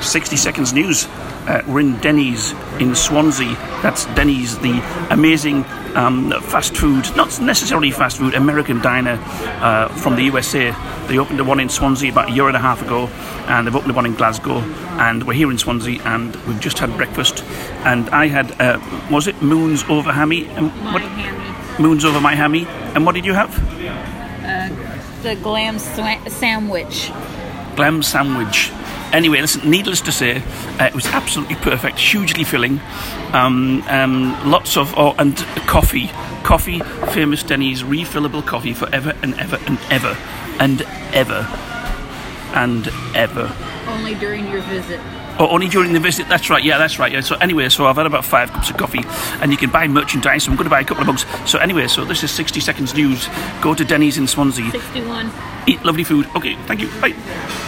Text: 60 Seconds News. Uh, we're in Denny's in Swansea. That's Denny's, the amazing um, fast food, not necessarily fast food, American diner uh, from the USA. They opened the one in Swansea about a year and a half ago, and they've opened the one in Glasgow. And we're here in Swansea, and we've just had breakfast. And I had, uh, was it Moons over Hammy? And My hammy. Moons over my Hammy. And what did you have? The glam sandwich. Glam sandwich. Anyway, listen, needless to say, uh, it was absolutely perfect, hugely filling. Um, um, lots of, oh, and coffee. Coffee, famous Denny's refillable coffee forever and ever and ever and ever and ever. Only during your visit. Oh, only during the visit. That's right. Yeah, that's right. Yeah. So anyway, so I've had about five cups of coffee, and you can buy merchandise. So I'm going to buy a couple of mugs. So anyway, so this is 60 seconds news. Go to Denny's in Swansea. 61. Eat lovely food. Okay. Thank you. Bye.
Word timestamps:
60 0.00 0.36
Seconds 0.36 0.72
News. 0.72 1.06
Uh, 1.46 1.62
we're 1.66 1.80
in 1.80 1.98
Denny's 1.98 2.52
in 2.78 2.94
Swansea. 2.94 3.54
That's 3.82 4.06
Denny's, 4.14 4.58
the 4.58 4.80
amazing 5.10 5.64
um, 5.94 6.30
fast 6.42 6.76
food, 6.76 7.04
not 7.16 7.40
necessarily 7.40 7.90
fast 7.90 8.18
food, 8.18 8.34
American 8.34 8.80
diner 8.80 9.18
uh, 9.60 9.88
from 9.88 10.16
the 10.16 10.22
USA. 10.22 10.74
They 11.06 11.18
opened 11.18 11.38
the 11.38 11.44
one 11.44 11.60
in 11.60 11.68
Swansea 11.68 12.12
about 12.12 12.30
a 12.30 12.32
year 12.32 12.48
and 12.48 12.56
a 12.56 12.60
half 12.60 12.82
ago, 12.82 13.06
and 13.48 13.66
they've 13.66 13.74
opened 13.74 13.90
the 13.90 13.96
one 13.96 14.06
in 14.06 14.14
Glasgow. 14.14 14.58
And 14.98 15.26
we're 15.26 15.34
here 15.34 15.50
in 15.50 15.58
Swansea, 15.58 16.00
and 16.04 16.36
we've 16.46 16.60
just 16.60 16.78
had 16.78 16.94
breakfast. 16.96 17.42
And 17.84 18.08
I 18.10 18.26
had, 18.26 18.60
uh, 18.60 18.80
was 19.10 19.26
it 19.26 19.40
Moons 19.42 19.84
over 19.84 20.12
Hammy? 20.12 20.46
And 20.48 20.66
My 20.84 21.00
hammy. 21.00 21.82
Moons 21.82 22.04
over 22.04 22.20
my 22.20 22.34
Hammy. 22.34 22.66
And 22.94 23.06
what 23.06 23.14
did 23.14 23.24
you 23.24 23.34
have? 23.34 23.54
The 25.22 25.34
glam 25.42 25.80
sandwich. 25.80 27.10
Glam 27.74 28.04
sandwich. 28.04 28.70
Anyway, 29.12 29.40
listen, 29.40 29.68
needless 29.70 30.00
to 30.02 30.12
say, 30.12 30.42
uh, 30.78 30.84
it 30.84 30.94
was 30.94 31.06
absolutely 31.06 31.56
perfect, 31.56 31.98
hugely 31.98 32.44
filling. 32.44 32.80
Um, 33.32 33.82
um, 33.88 34.50
lots 34.50 34.76
of, 34.76 34.92
oh, 34.96 35.14
and 35.18 35.36
coffee. 35.66 36.08
Coffee, 36.42 36.80
famous 37.12 37.42
Denny's 37.42 37.82
refillable 37.82 38.46
coffee 38.46 38.74
forever 38.74 39.14
and 39.22 39.34
ever 39.38 39.58
and 39.66 39.78
ever 39.90 40.16
and 40.60 40.82
ever 41.14 41.46
and 42.54 42.88
ever. 43.14 43.54
Only 43.86 44.14
during 44.14 44.46
your 44.48 44.62
visit. 44.62 45.00
Oh, 45.40 45.48
only 45.50 45.68
during 45.68 45.92
the 45.92 46.00
visit. 46.00 46.28
That's 46.28 46.50
right. 46.50 46.62
Yeah, 46.62 46.78
that's 46.78 46.98
right. 46.98 47.12
Yeah. 47.12 47.20
So 47.20 47.36
anyway, 47.36 47.68
so 47.68 47.86
I've 47.86 47.96
had 47.96 48.06
about 48.06 48.24
five 48.24 48.50
cups 48.50 48.70
of 48.70 48.76
coffee, 48.76 49.04
and 49.40 49.52
you 49.52 49.56
can 49.56 49.70
buy 49.70 49.86
merchandise. 49.86 50.44
So 50.44 50.50
I'm 50.50 50.56
going 50.56 50.64
to 50.64 50.70
buy 50.70 50.80
a 50.80 50.84
couple 50.84 51.02
of 51.02 51.06
mugs. 51.06 51.24
So 51.48 51.58
anyway, 51.58 51.86
so 51.86 52.04
this 52.04 52.24
is 52.24 52.30
60 52.32 52.60
seconds 52.60 52.94
news. 52.94 53.28
Go 53.62 53.74
to 53.74 53.84
Denny's 53.84 54.18
in 54.18 54.26
Swansea. 54.26 54.70
61. 54.70 55.30
Eat 55.66 55.84
lovely 55.84 56.04
food. 56.04 56.26
Okay. 56.34 56.56
Thank 56.66 56.80
you. 56.80 56.88
Bye. 57.00 57.14